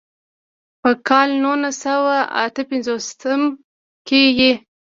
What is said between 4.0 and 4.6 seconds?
کښې ئې